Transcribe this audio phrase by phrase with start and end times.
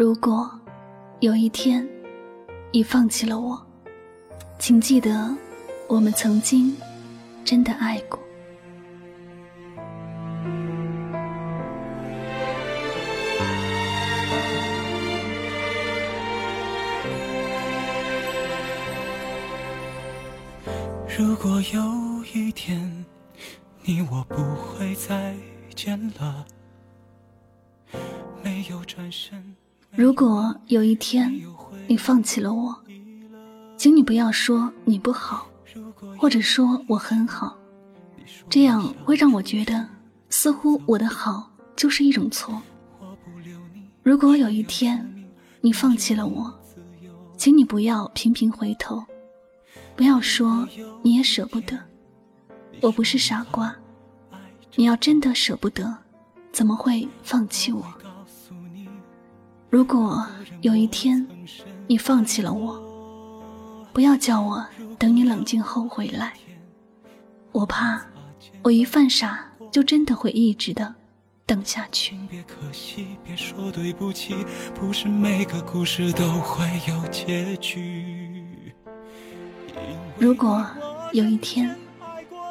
[0.00, 0.50] 如果
[1.20, 1.86] 有一天
[2.72, 3.62] 你放弃了我，
[4.58, 5.36] 请记得
[5.88, 6.74] 我们曾经
[7.44, 8.18] 真的爱过。
[21.14, 23.04] 如果有一天
[23.82, 25.36] 你我不会再
[25.76, 26.46] 见了，
[28.42, 29.54] 没有转身。
[29.92, 31.40] 如果有一天
[31.88, 32.74] 你放弃了我，
[33.76, 35.48] 请你不要说你不好，
[36.16, 37.56] 或者说我很好，
[38.48, 39.86] 这样会让我觉得
[40.28, 42.60] 似乎我的好就是一种错。
[44.02, 45.26] 如果有一天
[45.60, 46.52] 你放弃了我，
[47.36, 49.04] 请你不要频频回头。
[49.96, 50.66] 不要说
[51.02, 51.78] 你也舍不得，
[52.80, 53.74] 我不是傻瓜。
[54.76, 55.94] 你要真的舍不得，
[56.52, 57.84] 怎么会放弃我？
[59.70, 60.26] 如果
[60.62, 61.24] 有一天
[61.86, 62.82] 你放弃了我，
[63.92, 64.66] 不要叫我
[64.98, 66.32] 等你冷静后回来。
[67.52, 68.04] 我怕
[68.64, 70.92] 我一犯傻，就真的会一直的
[71.46, 72.16] 等下去。
[72.28, 74.34] 别可惜，别说对不起，
[74.74, 78.74] 不是每个故事都会有结局。
[80.18, 80.66] 如果
[81.12, 81.76] 有一天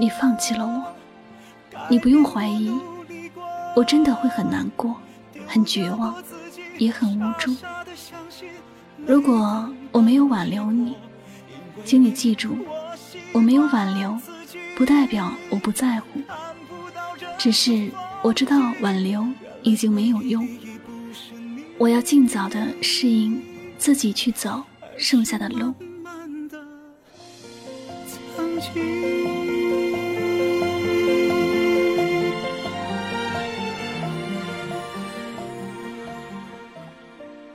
[0.00, 2.72] 你放弃了我，你不用怀疑，
[3.76, 4.96] 我真的会很难过、
[5.46, 6.12] 很绝望，
[6.78, 7.54] 也很无助。
[9.06, 10.96] 如果我没有挽留你，
[11.84, 12.56] 请你记住，
[13.32, 14.18] 我没有挽留，
[14.76, 16.20] 不代表我不在乎，
[17.38, 17.90] 只是
[18.22, 19.26] 我知道挽留
[19.62, 20.48] 已经没有用，
[21.78, 23.42] 我要尽早的适应，
[23.76, 24.62] 自己去走
[24.96, 25.74] 剩下的路。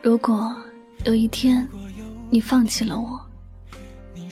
[0.10, 0.52] 如果
[1.06, 1.68] 有一天
[2.32, 3.22] 你放弃了我，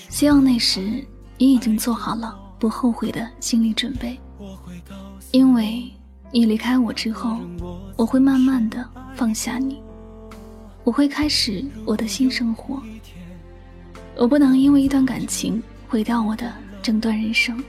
[0.10, 1.06] 希望那时
[1.38, 4.20] 你已经做好了不后悔的心理准备，
[5.30, 5.88] 因为
[6.32, 7.38] 你离开我之后，
[7.96, 9.80] 我会慢慢的放下你，
[10.84, 12.82] 我会开始我的新生活。
[14.16, 16.52] 我不能因为一段感情毁掉我的。
[16.82, 17.64] 整段人生，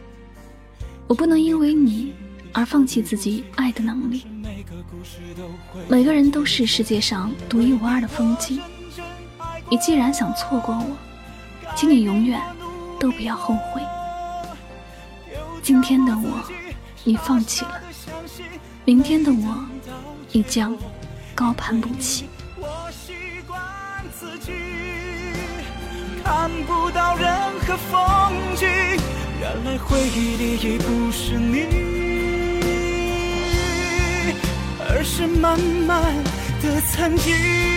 [1.09, 2.15] 我不能因为你
[2.55, 4.25] 而放弃自己爱的能力。
[5.89, 8.61] 每个人都是世界上独一无二的风景。
[9.71, 10.97] 你既然想错过我，
[11.77, 12.41] 请你永远
[12.99, 13.83] 都不要后悔。
[15.63, 16.43] 今天的我，
[17.05, 17.73] 你放弃了；
[18.85, 19.67] 明天的我，
[20.33, 20.77] 你将
[21.35, 22.27] 高攀不起。
[26.25, 27.31] 看不到任
[27.61, 28.67] 何风景，
[29.41, 31.88] 原来回忆里已不是你，
[34.99, 36.03] 而是慢慢
[36.61, 37.68] 的曾经。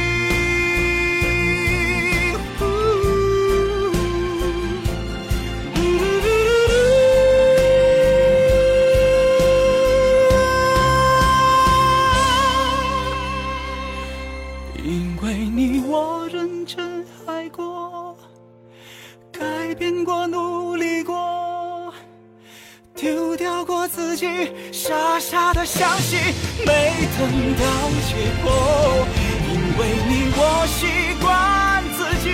[30.63, 30.85] 我习
[31.19, 32.29] 惯自己，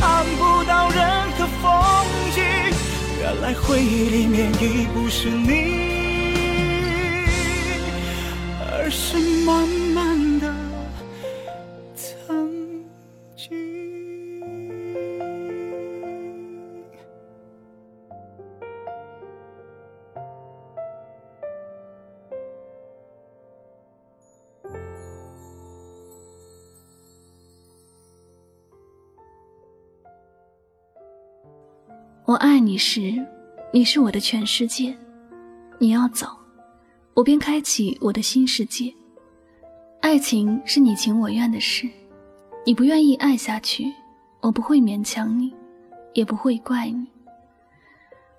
[0.00, 0.98] 看不到任
[1.38, 1.64] 何风
[2.34, 2.42] 景。
[3.20, 5.52] 原来回忆里面已不是你，
[8.58, 9.64] 而是慢
[32.26, 33.24] 我爱你时，
[33.72, 34.92] 你是我的全世界。
[35.78, 36.26] 你要走，
[37.14, 38.92] 我便开启我的新世界。
[40.00, 41.88] 爱情是你情我愿的事，
[42.64, 43.92] 你不愿意爱下去，
[44.40, 45.54] 我不会勉强你，
[46.14, 47.06] 也不会怪你。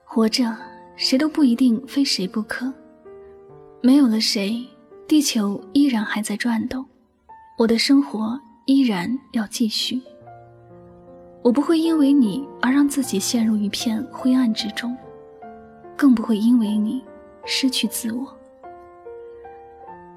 [0.03, 0.53] 活着，
[0.97, 2.69] 谁都不一定非谁不可。
[3.81, 4.67] 没有了谁，
[5.07, 6.85] 地球依然还在转动，
[7.57, 10.01] 我的生活依然要继续。
[11.47, 14.93] 我不会因为你而让自己陷入一片灰暗之中，
[15.95, 17.01] 更不会因为你
[17.45, 18.27] 失去自我。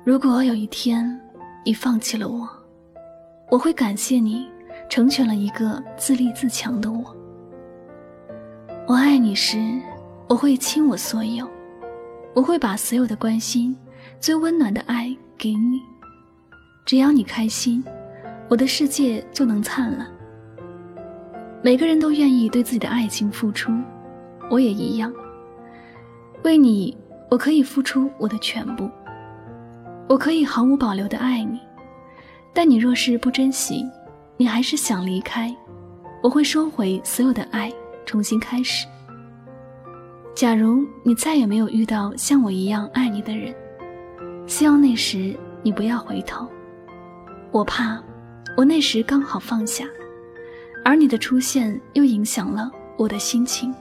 [0.02, 1.20] 如果有一天
[1.64, 2.48] 你放弃了我，
[3.48, 4.50] 我会感谢你
[4.88, 7.16] 成全了一个自立自强的我。
[8.88, 9.80] 我爱你时，
[10.26, 11.48] 我会倾我所有，
[12.34, 13.76] 我会把所有的关心、
[14.18, 15.80] 最温暖的爱给你。
[16.84, 17.84] 只要你开心，
[18.48, 20.10] 我的世界就能灿烂。
[21.62, 23.70] 每个人都愿意对自己的爱情付出，
[24.50, 25.12] 我也一样。
[26.42, 26.96] 为你，
[27.30, 28.90] 我可以付出我的全部，
[30.08, 31.60] 我可以毫无保留的爱你。
[32.54, 33.84] 但你若是不珍惜，
[34.38, 35.54] 你还是想离开，
[36.22, 37.70] 我会收回所有的爱，
[38.06, 38.86] 重新开始。
[40.34, 43.54] 假如你再也没有遇到像我一样爱你的人，
[44.46, 46.48] 希望那时你不要回头。
[47.50, 48.02] 我怕，
[48.56, 49.84] 我那时刚好放下。
[50.84, 53.74] 而你的出现又影响了我的心情。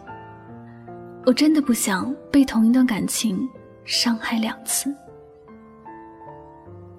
[1.25, 3.48] 我真的不想被同一段感情
[3.86, 4.94] 伤害两次。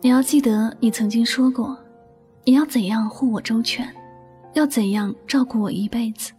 [0.01, 1.77] 你要记得，你曾经说过，
[2.45, 3.87] 你要怎样护我周全，
[4.55, 6.33] 要怎样照顾我一辈子，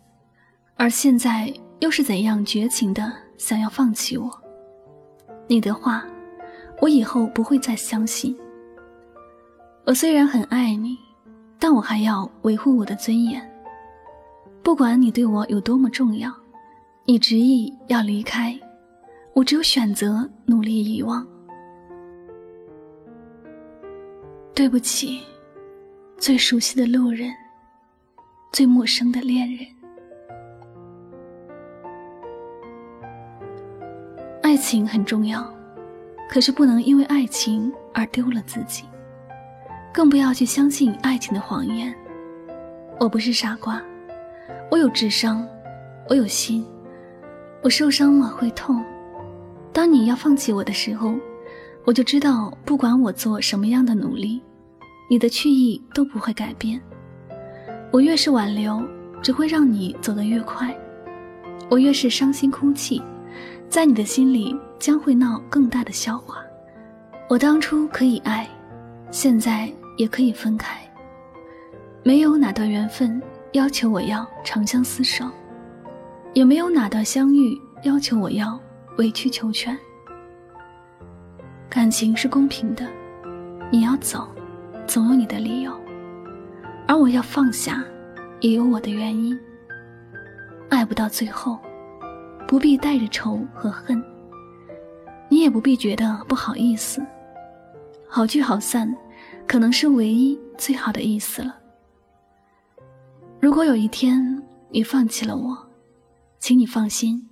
[0.75, 4.31] 而现在又是怎样绝情的想要放弃我。
[5.47, 6.05] 你的话，
[6.79, 8.37] 我以后不会再相信。
[9.85, 10.97] 我虽然很爱你，
[11.59, 13.50] 但我还要维护我的尊严。
[14.63, 16.31] 不管你对我有多么重要，
[17.05, 18.57] 你执意要离开，
[19.33, 21.25] 我只有选择努力遗忘。
[24.53, 25.21] 对不起，
[26.17, 27.33] 最熟悉的路人，
[28.51, 29.65] 最陌生的恋人。
[34.43, 35.51] 爱情很重要，
[36.29, 38.85] 可是不能因为爱情而丢了自己，
[39.91, 41.93] 更不要去相信爱情的谎言。
[42.99, 43.81] 我不是傻瓜。
[44.71, 45.45] 我有智商，
[46.07, 46.65] 我有心，
[47.61, 48.81] 我受伤了会痛。
[49.73, 51.13] 当你要放弃我的时候，
[51.83, 54.41] 我就知道，不管我做什么样的努力，
[55.09, 56.81] 你的去意都不会改变。
[57.91, 58.81] 我越是挽留，
[59.21, 60.73] 只会让你走得越快。
[61.69, 63.01] 我越是伤心哭泣，
[63.67, 66.37] 在你的心里将会闹更大的笑话。
[67.27, 68.47] 我当初可以爱，
[69.11, 70.79] 现在也可以分开。
[72.03, 73.21] 没有哪段缘分。
[73.53, 75.25] 要求我要长相厮守，
[76.33, 78.57] 也没有哪段相遇要求我要
[78.97, 79.77] 委曲求全。
[81.69, 82.87] 感情是公平的，
[83.69, 84.27] 你要走，
[84.87, 85.71] 总有你的理由；
[86.87, 87.83] 而我要放下，
[88.39, 89.37] 也有我的原因。
[90.69, 91.59] 爱不到最后，
[92.47, 94.01] 不必带着仇和恨，
[95.27, 97.05] 你也不必觉得不好意思。
[98.07, 98.95] 好聚好散，
[99.45, 101.57] 可能是唯一最好的意思了。
[103.41, 104.39] 如果有一天
[104.69, 105.57] 你放弃了我，
[106.37, 107.27] 请你放心，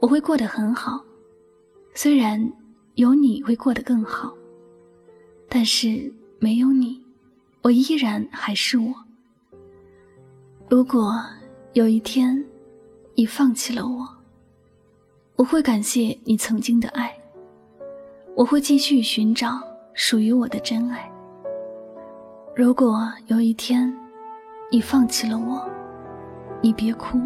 [0.00, 1.04] 我会过得很好。
[1.94, 2.50] 虽然
[2.94, 4.34] 有你会过得更好，
[5.46, 6.98] 但是没有你，
[7.60, 8.94] 我依然还是我。
[10.66, 11.14] 如果
[11.74, 12.42] 有一天
[13.14, 14.08] 你放弃了我，
[15.36, 17.14] 我会感谢你曾经的爱，
[18.34, 19.60] 我会继续寻找
[19.92, 21.06] 属于我的真爱。
[22.56, 23.94] 如果有一天，
[24.70, 25.62] 你放弃了我，
[26.60, 27.20] 你别哭，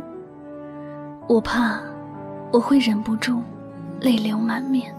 [1.27, 1.81] 我怕
[2.53, 3.41] 我会忍不住
[4.01, 4.95] 泪流满面。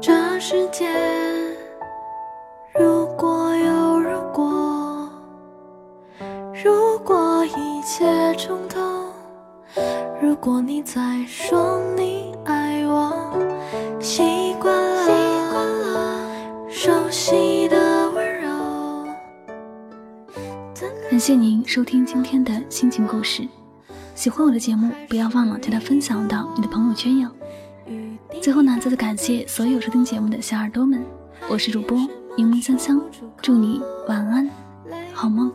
[0.00, 0.88] 这世界
[2.74, 5.08] 如果有如果，
[6.64, 8.80] 如果一切重头，
[10.20, 13.12] 如果你再说你爱我，
[21.28, 23.46] 谢您收听今天的心情故事，
[24.14, 27.28] 喜欢我的节目，不要忘了将它分享到你的朋友圈哟。
[28.40, 31.04] 最后呢，再次感谢所有收听节目的小耳朵们，
[31.50, 31.98] 我是主播
[32.34, 32.98] 柠檬香香，
[33.42, 34.48] 祝你晚安，
[35.12, 35.52] 好梦。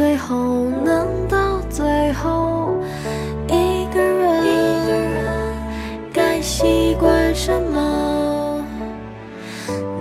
[0.00, 2.72] 最后能到最后，
[3.48, 5.12] 一个人，
[6.10, 6.40] 该。
[6.40, 8.64] 习惯什么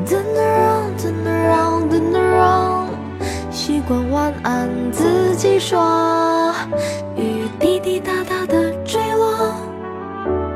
[0.08, 2.88] ？Turn around, turn around, turn around，
[3.52, 6.56] 习惯晚安自己说，
[7.18, 9.54] 雨滴滴答答的坠落，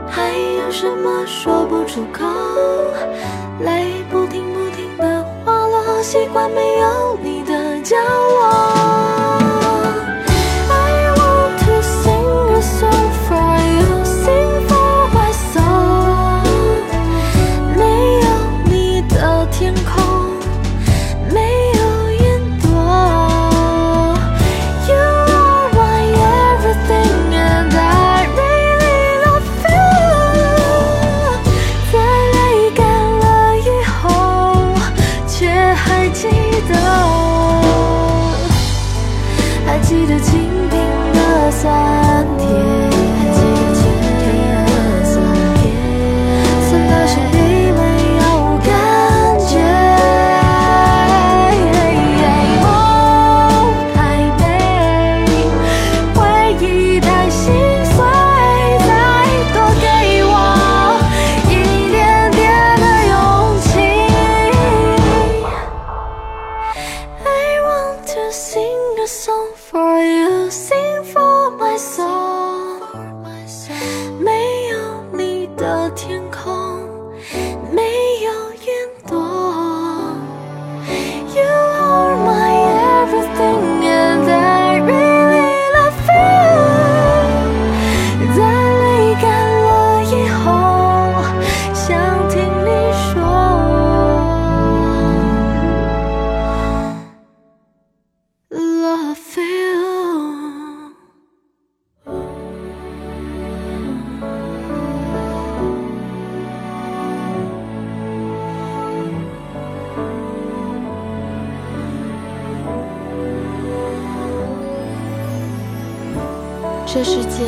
[0.08, 2.24] 还有什么说不出口？
[3.60, 8.83] 泪不停不停的滑落，习惯没有你的角落。
[116.94, 117.44] 这世界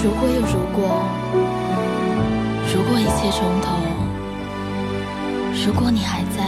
[0.00, 1.02] 如果有如果，
[2.72, 3.76] 如果一切从头，
[5.66, 6.44] 如果你还在，